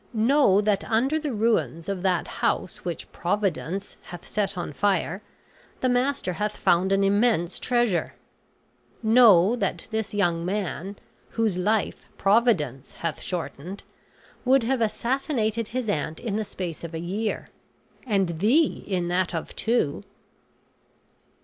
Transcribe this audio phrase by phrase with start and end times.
[0.13, 5.21] "Know that under the ruins of that house which Providence hath set on fire
[5.81, 8.15] the master hath found an immense treasure.
[9.03, 10.95] Know that this young man,
[11.29, 13.83] whose life Providence hath shortened,
[14.43, 17.49] would have assassinated his aunt in the space of a year,
[18.03, 20.03] and thee in that of two."